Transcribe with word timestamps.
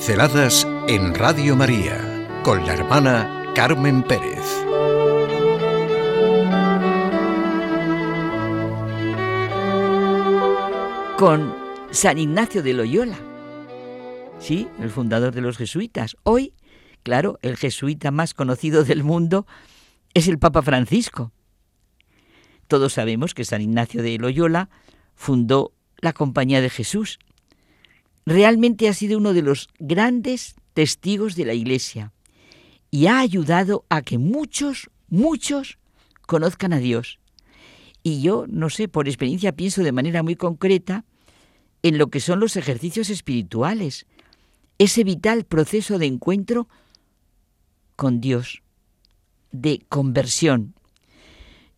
Pinceladas 0.00 0.66
en 0.88 1.14
Radio 1.14 1.54
María 1.54 2.26
con 2.42 2.64
la 2.64 2.72
hermana 2.72 3.52
Carmen 3.54 4.02
Pérez. 4.02 4.40
Con 11.18 11.54
San 11.90 12.16
Ignacio 12.16 12.62
de 12.62 12.72
Loyola, 12.72 13.18
sí, 14.38 14.68
el 14.80 14.88
fundador 14.88 15.34
de 15.34 15.42
los 15.42 15.58
jesuitas. 15.58 16.16
Hoy, 16.22 16.54
claro, 17.02 17.38
el 17.42 17.58
jesuita 17.58 18.10
más 18.10 18.32
conocido 18.32 18.84
del 18.84 19.04
mundo 19.04 19.46
es 20.14 20.28
el 20.28 20.38
Papa 20.38 20.62
Francisco. 20.62 21.30
Todos 22.68 22.94
sabemos 22.94 23.34
que 23.34 23.44
San 23.44 23.60
Ignacio 23.60 24.02
de 24.02 24.16
Loyola 24.16 24.70
fundó 25.14 25.74
la 25.98 26.14
Compañía 26.14 26.62
de 26.62 26.70
Jesús. 26.70 27.18
Realmente 28.30 28.88
ha 28.88 28.94
sido 28.94 29.18
uno 29.18 29.32
de 29.32 29.42
los 29.42 29.68
grandes 29.80 30.54
testigos 30.72 31.34
de 31.34 31.44
la 31.44 31.52
Iglesia 31.52 32.12
y 32.88 33.06
ha 33.06 33.18
ayudado 33.18 33.84
a 33.88 34.02
que 34.02 34.18
muchos, 34.18 34.88
muchos 35.08 35.78
conozcan 36.28 36.72
a 36.72 36.78
Dios. 36.78 37.18
Y 38.04 38.22
yo, 38.22 38.44
no 38.48 38.70
sé, 38.70 38.86
por 38.86 39.08
experiencia 39.08 39.50
pienso 39.50 39.82
de 39.82 39.90
manera 39.90 40.22
muy 40.22 40.36
concreta 40.36 41.04
en 41.82 41.98
lo 41.98 42.06
que 42.06 42.20
son 42.20 42.38
los 42.38 42.54
ejercicios 42.54 43.10
espirituales, 43.10 44.06
ese 44.78 45.02
vital 45.02 45.42
proceso 45.42 45.98
de 45.98 46.06
encuentro 46.06 46.68
con 47.96 48.20
Dios, 48.20 48.62
de 49.50 49.84
conversión. 49.88 50.76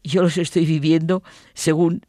Yo 0.05 0.21
los 0.21 0.37
estoy 0.37 0.67
viviendo 0.67 1.23
según 1.55 2.05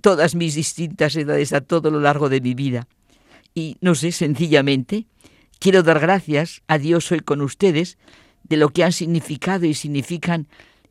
todas 0.00 0.34
mis 0.34 0.56
distintas 0.56 1.14
edades 1.14 1.52
a 1.52 1.60
todo 1.60 1.92
lo 1.92 2.00
largo 2.00 2.28
de 2.28 2.40
mi 2.40 2.54
vida. 2.54 2.88
Y 3.54 3.76
no 3.80 3.94
sé, 3.94 4.12
sencillamente, 4.12 5.06
quiero 5.58 5.82
dar 5.82 6.00
gracias 6.00 6.62
a 6.68 6.78
Dios 6.78 7.10
hoy 7.12 7.20
con 7.20 7.40
ustedes 7.40 7.98
de 8.44 8.56
lo 8.56 8.70
que 8.70 8.84
han 8.84 8.92
significado 8.92 9.66
y 9.66 9.74
significan 9.74 10.48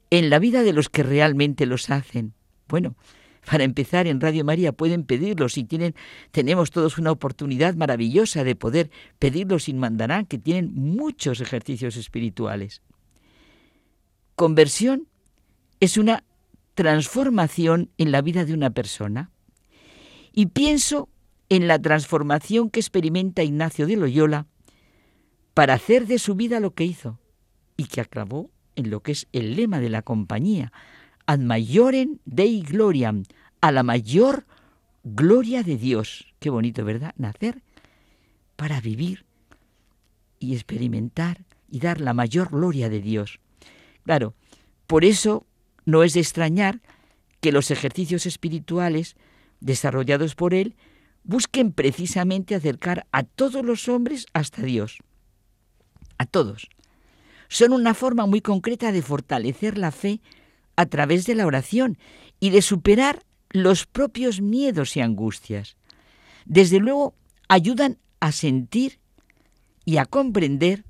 en 0.09 0.29
la 0.29 0.39
vida 0.39 0.63
de 0.63 0.73
los 0.73 0.89
que 0.89 1.03
realmente 1.03 1.65
los 1.65 1.89
hacen. 1.89 2.33
Bueno, 2.67 2.95
para 3.49 3.63
empezar, 3.63 4.07
en 4.07 4.19
Radio 4.19 4.43
María 4.43 4.73
pueden 4.73 5.03
pedirlos 5.03 5.57
y 5.57 5.63
tienen, 5.63 5.95
tenemos 6.31 6.69
todos 6.71 6.97
una 6.97 7.11
oportunidad 7.11 7.75
maravillosa 7.75 8.43
de 8.43 8.55
poder 8.55 8.91
pedirlos 9.19 9.63
sin 9.63 9.79
mandarán, 9.79 10.25
que 10.25 10.37
tienen 10.37 10.73
muchos 10.73 11.39
ejercicios 11.39 11.95
espirituales. 11.95 12.81
Conversión 14.35 15.07
es 15.79 15.97
una 15.97 16.23
transformación 16.75 17.89
en 17.97 18.11
la 18.11 18.21
vida 18.21 18.45
de 18.45 18.53
una 18.53 18.69
persona. 18.69 19.31
Y 20.33 20.47
pienso 20.47 21.09
en 21.49 21.67
la 21.67 21.79
transformación 21.79 22.69
que 22.69 22.79
experimenta 22.79 23.43
Ignacio 23.43 23.87
de 23.87 23.95
Loyola 23.95 24.47
para 25.53 25.73
hacer 25.73 26.07
de 26.07 26.19
su 26.19 26.35
vida 26.35 26.59
lo 26.59 26.73
que 26.73 26.85
hizo 26.85 27.19
y 27.77 27.85
que 27.85 28.01
acabó 28.01 28.51
en 28.75 28.89
lo 28.89 29.01
que 29.01 29.13
es 29.13 29.27
el 29.31 29.55
lema 29.55 29.79
de 29.79 29.89
la 29.89 30.01
compañía, 30.01 30.71
ad 31.25 31.39
maiorem 31.39 32.19
Dei 32.25 32.61
gloriam, 32.61 33.23
a 33.61 33.71
la 33.71 33.83
mayor 33.83 34.45
gloria 35.03 35.63
de 35.63 35.77
Dios. 35.77 36.27
Qué 36.39 36.49
bonito, 36.49 36.85
¿verdad? 36.85 37.13
Nacer 37.17 37.63
para 38.55 38.81
vivir 38.81 39.25
y 40.39 40.53
experimentar 40.53 41.45
y 41.69 41.79
dar 41.79 42.01
la 42.01 42.13
mayor 42.13 42.49
gloria 42.49 42.89
de 42.89 43.01
Dios. 43.01 43.39
Claro, 44.03 44.35
por 44.85 45.05
eso 45.05 45.45
no 45.85 46.03
es 46.03 46.13
de 46.13 46.19
extrañar 46.19 46.81
que 47.41 47.51
los 47.51 47.71
ejercicios 47.71 48.25
espirituales 48.25 49.15
desarrollados 49.59 50.35
por 50.35 50.53
él 50.53 50.75
busquen 51.27 51.73
precisamente 51.73 52.55
acercar 52.55 53.05
a 53.11 53.23
todos 53.23 53.63
los 53.63 53.87
hombres 53.89 54.25
hasta 54.33 54.63
Dios. 54.63 54.97
A 56.17 56.25
todos. 56.25 56.69
Son 57.49 57.73
una 57.73 57.93
forma 57.93 58.25
muy 58.25 58.41
concreta 58.41 58.91
de 58.91 59.01
fortalecer 59.01 59.77
la 59.77 59.91
fe 59.91 60.21
a 60.77 60.85
través 60.85 61.25
de 61.25 61.35
la 61.35 61.45
oración 61.45 61.97
y 62.39 62.49
de 62.49 62.61
superar 62.61 63.23
los 63.49 63.85
propios 63.85 64.41
miedos 64.41 64.95
y 64.95 65.01
angustias. 65.01 65.75
Desde 66.45 66.79
luego, 66.79 67.13
ayudan 67.49 67.97
a 68.19 68.31
sentir 68.31 68.99
y 69.85 69.97
a 69.97 70.05
comprender 70.05 70.85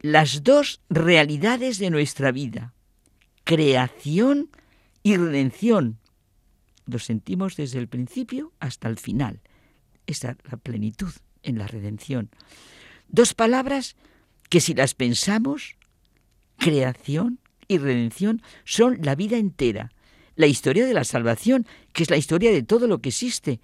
las 0.00 0.42
dos 0.42 0.80
realidades 0.88 1.78
de 1.78 1.90
nuestra 1.90 2.32
vida, 2.32 2.72
creación 3.44 4.50
y 5.02 5.16
redención. 5.16 5.98
Lo 6.86 6.98
sentimos 6.98 7.56
desde 7.56 7.78
el 7.78 7.88
principio 7.88 8.52
hasta 8.58 8.88
el 8.88 8.98
final. 8.98 9.40
Esa 10.06 10.30
es 10.32 10.36
la 10.50 10.56
plenitud 10.56 11.12
en 11.42 11.58
la 11.58 11.66
redención. 11.66 12.30
Dos 13.08 13.34
palabras 13.34 13.96
que 14.48 14.60
si 14.60 14.74
las 14.74 14.94
pensamos, 14.94 15.76
creación 16.58 17.40
y 17.68 17.78
redención, 17.78 18.42
son 18.64 18.98
la 19.02 19.14
vida 19.14 19.36
entera. 19.36 19.90
La 20.34 20.46
historia 20.46 20.86
de 20.86 20.94
la 20.94 21.04
salvación, 21.04 21.66
que 21.92 22.02
es 22.02 22.10
la 22.10 22.16
historia 22.16 22.52
de 22.52 22.62
todo 22.62 22.86
lo 22.86 23.00
que 23.00 23.08
existe. 23.08 23.60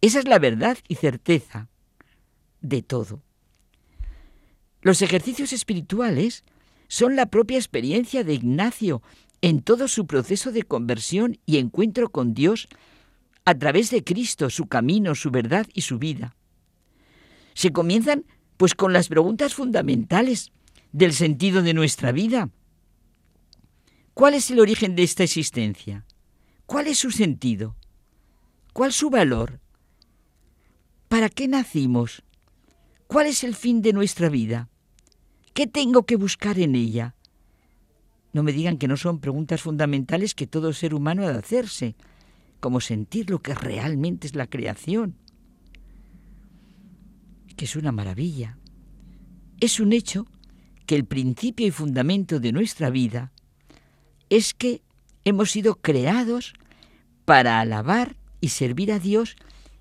Esa 0.00 0.18
es 0.18 0.26
la 0.26 0.38
verdad 0.38 0.78
y 0.88 0.96
certeza 0.96 1.68
de 2.60 2.82
todo. 2.82 3.22
Los 4.82 5.02
ejercicios 5.02 5.52
espirituales 5.52 6.44
son 6.88 7.16
la 7.16 7.26
propia 7.26 7.58
experiencia 7.58 8.24
de 8.24 8.34
Ignacio 8.34 9.02
en 9.42 9.62
todo 9.62 9.88
su 9.88 10.06
proceso 10.06 10.50
de 10.50 10.62
conversión 10.62 11.38
y 11.46 11.58
encuentro 11.58 12.10
con 12.10 12.34
Dios 12.34 12.68
a 13.48 13.58
través 13.58 13.90
de 13.90 14.04
Cristo, 14.04 14.50
su 14.50 14.66
camino, 14.66 15.14
su 15.14 15.30
verdad 15.30 15.66
y 15.72 15.80
su 15.80 15.98
vida. 15.98 16.36
Se 17.54 17.72
comienzan 17.72 18.26
pues 18.58 18.74
con 18.74 18.92
las 18.92 19.08
preguntas 19.08 19.54
fundamentales 19.54 20.52
del 20.92 21.14
sentido 21.14 21.62
de 21.62 21.72
nuestra 21.72 22.12
vida. 22.12 22.50
¿Cuál 24.12 24.34
es 24.34 24.50
el 24.50 24.60
origen 24.60 24.96
de 24.96 25.02
esta 25.02 25.24
existencia? 25.24 26.04
¿Cuál 26.66 26.88
es 26.88 26.98
su 26.98 27.10
sentido? 27.10 27.74
¿Cuál 28.74 28.92
su 28.92 29.08
valor? 29.08 29.60
¿Para 31.08 31.30
qué 31.30 31.48
nacimos? 31.48 32.22
¿Cuál 33.06 33.28
es 33.28 33.44
el 33.44 33.54
fin 33.54 33.80
de 33.80 33.94
nuestra 33.94 34.28
vida? 34.28 34.68
¿Qué 35.54 35.66
tengo 35.66 36.04
que 36.04 36.16
buscar 36.16 36.58
en 36.58 36.74
ella? 36.74 37.14
No 38.34 38.42
me 38.42 38.52
digan 38.52 38.76
que 38.76 38.88
no 38.88 38.98
son 38.98 39.20
preguntas 39.20 39.62
fundamentales 39.62 40.34
que 40.34 40.46
todo 40.46 40.74
ser 40.74 40.92
humano 40.92 41.26
ha 41.26 41.32
de 41.32 41.38
hacerse, 41.38 41.96
como 42.60 42.80
sentir 42.80 43.30
lo 43.30 43.40
que 43.40 43.54
realmente 43.54 44.26
es 44.26 44.34
la 44.34 44.46
creación, 44.46 45.16
que 47.56 47.64
es 47.64 47.76
una 47.76 47.92
maravilla. 47.92 48.56
Es 49.60 49.80
un 49.80 49.92
hecho 49.92 50.26
que 50.86 50.94
el 50.94 51.04
principio 51.04 51.66
y 51.66 51.70
fundamento 51.70 52.40
de 52.40 52.52
nuestra 52.52 52.90
vida 52.90 53.32
es 54.30 54.54
que 54.54 54.82
hemos 55.24 55.50
sido 55.50 55.74
creados 55.76 56.54
para 57.24 57.60
alabar 57.60 58.16
y 58.40 58.50
servir 58.50 58.92
a 58.92 58.98
Dios 58.98 59.36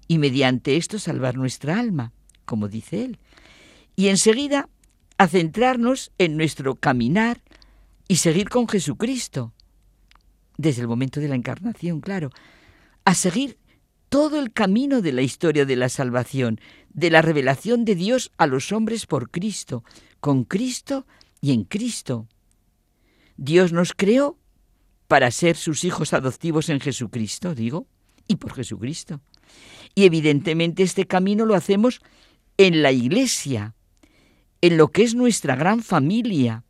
y 0.08 0.18
mediante 0.18 0.78
esto 0.78 1.00
salvar 1.00 1.38
nuestra 1.38 1.80
alma, 1.80 2.12
como 2.46 2.68
dice 2.68 3.06
él. 3.06 3.20
Y 3.96 4.08
enseguida 4.08 4.70
a 5.18 5.28
centrarnos 5.28 6.12
en 6.18 6.38
nuestro 6.38 6.76
caminar 6.76 7.42
y 8.08 8.18
seguir 8.18 8.50
con 8.50 8.68
Jesucristo, 8.68 9.54
desde 10.58 10.82
el 10.82 10.88
momento 10.88 11.20
de 11.20 11.28
la 11.28 11.36
encarnación, 11.36 12.02
claro, 12.02 12.32
a 13.08 13.14
seguir 13.14 13.58
todo 14.10 14.38
el 14.38 14.52
camino 14.52 15.02
de 15.02 15.14
la 15.14 15.22
historia 15.22 15.64
de 15.64 15.78
la 15.78 15.88
salvación, 15.88 16.60
de 16.90 17.10
la 17.10 17.22
revelación 17.22 17.86
de 17.86 17.96
Dios 17.96 18.34
a 18.38 18.48
los 18.48 18.74
hombres 18.74 19.06
por 19.06 19.32
Cristo, 19.32 19.86
con 20.20 20.44
Cristo 20.44 21.08
y 21.40 21.54
en 21.54 21.64
Cristo. 21.64 22.28
Dios 23.38 23.72
nos 23.72 23.94
creó 23.94 24.38
para 25.08 25.32
ser 25.32 25.56
sus 25.56 25.86
hijos 25.86 26.12
adoptivos 26.12 26.68
en 26.68 26.82
Jesucristo, 26.82 27.56
digo, 27.56 27.88
y 28.28 28.36
por 28.36 28.54
Jesucristo. 28.54 29.22
Y 29.96 30.04
evidentemente 30.04 30.84
este 30.84 31.08
camino 31.08 31.46
lo 31.46 31.56
hacemos 31.56 32.02
en 32.58 32.82
la 32.82 32.92
iglesia, 32.92 33.74
en 34.60 34.76
lo 34.76 34.90
que 34.90 35.04
es 35.04 35.16
nuestra 35.16 35.56
gran 35.56 35.82
familia, 35.82 36.66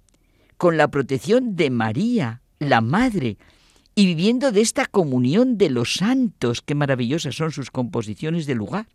con 0.57 0.77
la 0.77 0.89
protección 0.89 1.55
de 1.55 1.71
María, 1.71 2.43
la 2.59 2.81
Madre, 2.81 3.39
y 3.97 4.05
viviendo 4.05 4.51
de 4.51 4.61
esta 4.61 4.85
comunión 4.85 5.57
de 5.57 5.71
los 5.71 5.95
santos, 5.95 6.61
qué 6.61 6.75
maravillosas 6.75 7.35
son 7.35 7.51
sus 7.51 7.71
composiciones 7.71 8.45
de 8.45 8.53
lugar. 8.53 8.85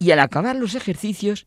Y 0.00 0.10
al 0.10 0.18
acabar 0.18 0.56
los 0.56 0.74
ejercicios, 0.74 1.46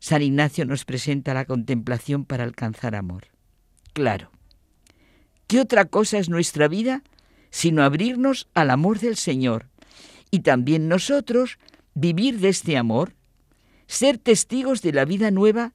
San 0.00 0.22
Ignacio 0.22 0.64
nos 0.64 0.84
presenta 0.84 1.32
la 1.32 1.44
contemplación 1.44 2.24
para 2.24 2.42
alcanzar 2.42 2.96
amor. 2.96 3.28
Claro, 3.92 4.32
¿qué 5.46 5.60
otra 5.60 5.84
cosa 5.84 6.18
es 6.18 6.28
nuestra 6.28 6.66
vida 6.66 7.04
sino 7.50 7.84
abrirnos 7.84 8.48
al 8.54 8.70
amor 8.70 8.98
del 8.98 9.14
Señor 9.14 9.68
y 10.32 10.40
también 10.40 10.88
nosotros 10.88 11.60
vivir 11.94 12.40
de 12.40 12.48
este 12.48 12.76
amor, 12.76 13.14
ser 13.86 14.18
testigos 14.18 14.82
de 14.82 14.92
la 14.92 15.04
vida 15.04 15.30
nueva 15.30 15.72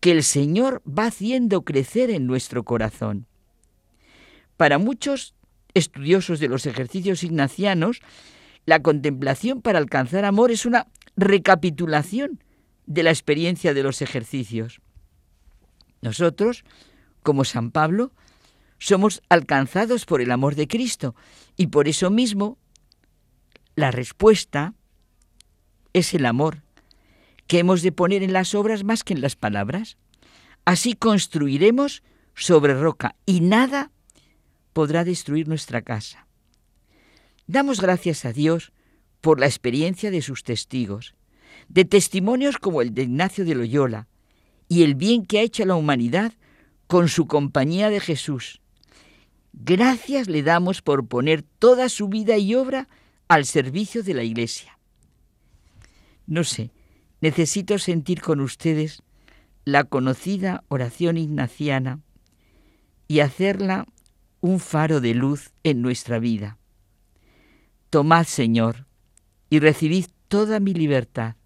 que 0.00 0.10
el 0.10 0.24
Señor 0.24 0.82
va 0.84 1.06
haciendo 1.06 1.62
crecer 1.62 2.10
en 2.10 2.26
nuestro 2.26 2.64
corazón. 2.64 3.28
Para 4.56 4.78
muchos 4.78 5.34
estudiosos 5.74 6.40
de 6.40 6.48
los 6.48 6.66
ejercicios 6.66 7.22
ignacianos, 7.22 8.00
la 8.66 8.82
contemplación 8.82 9.62
para 9.62 9.78
alcanzar 9.78 10.24
amor 10.24 10.50
es 10.50 10.66
una 10.66 10.86
recapitulación 11.16 12.42
de 12.86 13.02
la 13.02 13.10
experiencia 13.10 13.74
de 13.74 13.82
los 13.82 14.02
ejercicios. 14.02 14.80
Nosotros, 16.00 16.64
como 17.22 17.44
San 17.44 17.70
Pablo, 17.70 18.12
somos 18.78 19.22
alcanzados 19.28 20.04
por 20.04 20.20
el 20.20 20.30
amor 20.32 20.56
de 20.56 20.66
Cristo 20.66 21.14
y 21.56 21.68
por 21.68 21.88
eso 21.88 22.10
mismo 22.10 22.58
la 23.76 23.90
respuesta 23.90 24.74
es 25.92 26.14
el 26.14 26.26
amor 26.26 26.62
que 27.46 27.60
hemos 27.60 27.82
de 27.82 27.92
poner 27.92 28.22
en 28.22 28.32
las 28.32 28.54
obras 28.54 28.82
más 28.82 29.04
que 29.04 29.14
en 29.14 29.20
las 29.20 29.36
palabras. 29.36 29.96
Así 30.64 30.94
construiremos 30.94 32.02
sobre 32.34 32.74
roca 32.74 33.14
y 33.26 33.40
nada 33.40 33.90
podrá 34.72 35.04
destruir 35.04 35.48
nuestra 35.48 35.82
casa. 35.82 36.26
Damos 37.46 37.80
gracias 37.80 38.24
a 38.24 38.32
Dios 38.32 38.72
por 39.20 39.40
la 39.40 39.46
experiencia 39.46 40.10
de 40.10 40.22
sus 40.22 40.42
testigos, 40.42 41.14
de 41.68 41.84
testimonios 41.84 42.58
como 42.58 42.82
el 42.82 42.94
de 42.94 43.02
Ignacio 43.02 43.44
de 43.44 43.54
Loyola, 43.54 44.08
y 44.68 44.82
el 44.82 44.94
bien 44.94 45.26
que 45.26 45.38
ha 45.38 45.42
hecho 45.42 45.62
a 45.62 45.66
la 45.66 45.74
humanidad 45.74 46.32
con 46.86 47.08
su 47.08 47.26
compañía 47.26 47.90
de 47.90 48.00
Jesús. 48.00 48.60
Gracias 49.52 50.28
le 50.28 50.42
damos 50.42 50.82
por 50.82 51.06
poner 51.06 51.42
toda 51.42 51.88
su 51.88 52.08
vida 52.08 52.38
y 52.38 52.54
obra 52.54 52.88
al 53.28 53.44
servicio 53.44 54.02
de 54.02 54.14
la 54.14 54.22
Iglesia. 54.22 54.78
No 56.26 56.44
sé, 56.44 56.70
necesito 57.20 57.78
sentir 57.78 58.22
con 58.22 58.40
ustedes 58.40 59.02
la 59.64 59.84
conocida 59.84 60.64
oración 60.68 61.18
ignaciana 61.18 62.00
y 63.08 63.20
hacerla 63.20 63.86
un 64.42 64.58
faro 64.60 65.00
de 65.00 65.14
luz 65.14 65.52
en 65.62 65.80
nuestra 65.80 66.18
vida. 66.18 66.58
Tomad, 67.90 68.26
Señor, 68.26 68.86
y 69.48 69.60
recibid 69.60 70.06
toda 70.28 70.60
mi 70.60 70.74
libertad, 70.74 71.36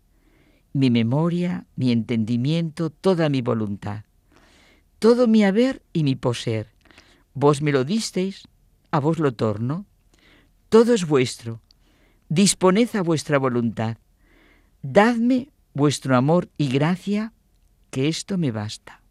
mi 0.73 0.91
memoria, 0.91 1.67
mi 1.77 1.93
entendimiento, 1.93 2.91
toda 2.91 3.29
mi 3.29 3.43
voluntad, 3.43 4.05
todo 4.99 5.29
mi 5.29 5.45
haber 5.45 5.83
y 5.93 6.05
mi 6.05 6.17
poseer. 6.17 6.73
Vos 7.35 7.61
me 7.61 7.71
lo 7.71 7.85
disteis, 7.85 8.49
a 8.91 8.99
vos 8.99 9.19
lo 9.19 9.35
torno. 9.35 9.85
Todo 10.71 10.95
es 10.95 11.07
vuestro. 11.07 11.61
Disponed 12.31 12.97
a 12.97 13.03
vuestra 13.03 13.39
voluntad. 13.39 13.99
Dadme 14.83 15.51
vuestro 15.75 16.17
amor 16.17 16.49
y 16.57 16.69
gracia, 16.69 17.35
que 17.91 18.09
esto 18.09 18.39
me 18.39 18.53
basta. 18.53 19.03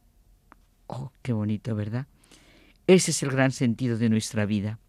Oh, 0.88 1.12
qué 1.22 1.34
bonito, 1.34 1.76
¿verdad? 1.76 2.08
Ese 2.88 3.12
es 3.12 3.24
el 3.24 3.32
gran 3.32 3.52
sentido 3.52 3.98
de 3.98 4.10
nuestra 4.10 4.46
vida. 4.46 4.80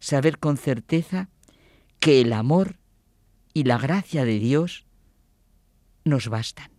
Saber 0.00 0.38
con 0.38 0.56
certeza 0.56 1.28
que 2.00 2.20
el 2.20 2.32
amor 2.32 2.76
y 3.54 3.64
la 3.64 3.78
gracia 3.78 4.24
de 4.24 4.38
Dios 4.38 4.84
nos 6.04 6.28
bastan. 6.28 6.70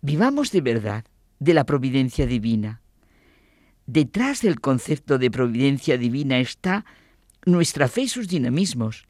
Vivamos 0.00 0.50
de 0.50 0.60
verdad 0.60 1.04
de 1.38 1.54
la 1.54 1.64
providencia 1.64 2.26
divina. 2.26 2.82
Detrás 3.86 4.42
del 4.42 4.60
concepto 4.60 5.18
de 5.18 5.30
providencia 5.30 5.98
divina 5.98 6.38
está 6.38 6.84
nuestra 7.44 7.88
fe 7.88 8.02
y 8.02 8.08
sus 8.08 8.28
dinamismos. 8.28 9.06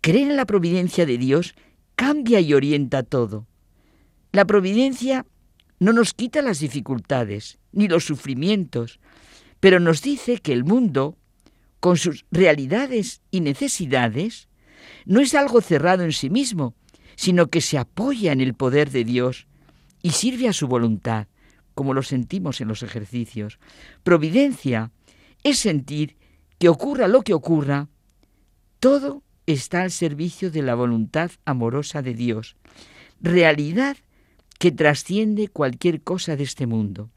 Creer 0.00 0.30
en 0.30 0.36
la 0.36 0.46
providencia 0.46 1.06
de 1.06 1.18
Dios 1.18 1.54
cambia 1.94 2.40
y 2.40 2.54
orienta 2.54 3.02
todo. 3.02 3.46
La 4.32 4.44
providencia 4.44 5.26
no 5.78 5.92
nos 5.92 6.14
quita 6.14 6.42
las 6.42 6.60
dificultades 6.60 7.58
ni 7.72 7.88
los 7.88 8.04
sufrimientos, 8.04 8.98
pero 9.62 9.78
nos 9.78 10.02
dice 10.02 10.38
que 10.38 10.52
el 10.52 10.64
mundo, 10.64 11.16
con 11.78 11.96
sus 11.96 12.26
realidades 12.32 13.22
y 13.30 13.42
necesidades, 13.42 14.48
no 15.06 15.20
es 15.20 15.36
algo 15.36 15.60
cerrado 15.60 16.02
en 16.02 16.10
sí 16.10 16.30
mismo, 16.30 16.74
sino 17.14 17.46
que 17.46 17.60
se 17.60 17.78
apoya 17.78 18.32
en 18.32 18.40
el 18.40 18.54
poder 18.54 18.90
de 18.90 19.04
Dios 19.04 19.46
y 20.02 20.10
sirve 20.10 20.48
a 20.48 20.52
su 20.52 20.66
voluntad, 20.66 21.28
como 21.76 21.94
lo 21.94 22.02
sentimos 22.02 22.60
en 22.60 22.66
los 22.66 22.82
ejercicios. 22.82 23.60
Providencia 24.02 24.90
es 25.44 25.60
sentir 25.60 26.16
que 26.58 26.68
ocurra 26.68 27.06
lo 27.06 27.22
que 27.22 27.32
ocurra, 27.32 27.88
todo 28.80 29.22
está 29.46 29.82
al 29.82 29.92
servicio 29.92 30.50
de 30.50 30.62
la 30.62 30.74
voluntad 30.74 31.30
amorosa 31.44 32.02
de 32.02 32.14
Dios, 32.14 32.56
realidad 33.20 33.96
que 34.58 34.72
trasciende 34.72 35.46
cualquier 35.46 36.02
cosa 36.02 36.34
de 36.34 36.42
este 36.42 36.66
mundo 36.66 37.12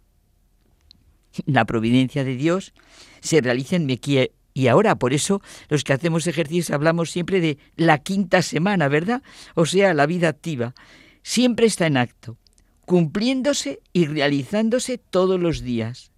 la 1.45 1.65
providencia 1.65 2.23
de 2.23 2.35
Dios 2.35 2.73
se 3.21 3.41
realiza 3.41 3.75
en 3.75 3.85
mi 3.85 3.93
aquí 3.93 4.29
y 4.53 4.67
ahora. 4.67 4.95
Por 4.95 5.13
eso 5.13 5.41
los 5.69 5.83
que 5.83 5.93
hacemos 5.93 6.27
ejercicios 6.27 6.71
hablamos 6.71 7.11
siempre 7.11 7.41
de 7.41 7.57
la 7.75 7.99
quinta 7.99 8.41
semana, 8.41 8.87
¿verdad? 8.87 9.21
O 9.53 9.65
sea, 9.65 9.93
la 9.93 10.05
vida 10.05 10.29
activa. 10.29 10.73
Siempre 11.21 11.65
está 11.65 11.87
en 11.87 11.97
acto, 11.97 12.37
cumpliéndose 12.85 13.81
y 13.93 14.05
realizándose 14.05 14.97
todos 14.97 15.39
los 15.39 15.61
días. 15.61 16.11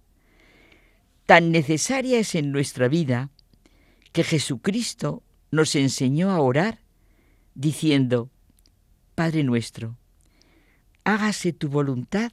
Tan 1.26 1.50
necesaria 1.50 2.18
es 2.18 2.34
en 2.34 2.52
nuestra 2.52 2.88
vida 2.88 3.30
que 4.12 4.24
Jesucristo 4.24 5.22
nos 5.50 5.74
enseñó 5.74 6.30
a 6.30 6.40
orar 6.40 6.80
diciendo, 7.54 8.30
Padre 9.14 9.42
nuestro, 9.44 9.98
hágase 11.04 11.52
tu 11.52 11.68
voluntad 11.68 12.32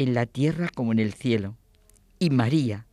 en 0.00 0.14
la 0.14 0.24
tierra 0.24 0.70
como 0.74 0.92
en 0.92 0.98
el 0.98 1.12
cielo. 1.12 1.58
Y 2.18 2.30
María, 2.30 2.86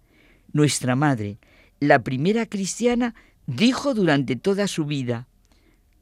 nuestra 0.51 0.98
Madre, 0.98 1.39
la 1.80 2.04
primera 2.04 2.45
cristiana, 2.45 3.15
dijo 3.45 3.94
durante 3.94 4.36
toda 4.36 4.68
su 4.68 4.83
vida, 4.83 5.30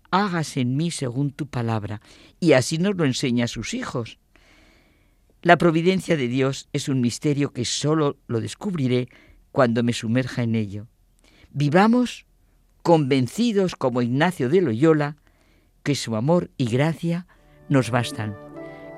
hágase 0.09 0.61
en 0.61 0.75
mí 0.75 0.89
según 0.89 1.29
tu 1.29 1.45
palabra. 1.45 2.01
Y 2.39 2.53
así 2.53 2.79
nos 2.79 2.95
lo 2.95 3.05
enseña 3.05 3.45
a 3.45 3.49
sus 3.49 3.75
hijos. 3.75 4.17
La 5.43 5.59
providencia 5.59 6.17
de 6.17 6.27
Dios 6.27 6.69
es 6.73 6.89
un 6.89 7.01
misterio 7.01 7.53
que 7.53 7.65
solo 7.65 8.17
lo 8.25 8.41
descubriré 8.41 9.07
cuando 9.51 9.83
me 9.83 9.93
sumerja 9.93 10.41
en 10.41 10.55
ello. 10.55 10.87
Vivamos 11.51 12.25
convencidos 12.81 13.75
como 13.75 14.01
Ignacio 14.01 14.49
de 14.49 14.61
Loyola 14.61 15.17
que 15.83 15.93
su 15.93 16.15
amor 16.15 16.49
y 16.57 16.65
gracia 16.65 17.27
nos 17.69 17.91
bastan, 17.91 18.35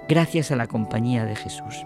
gracias 0.08 0.52
a 0.52 0.56
la 0.56 0.68
compañía 0.68 1.26
de 1.26 1.36
Jesús. 1.36 1.86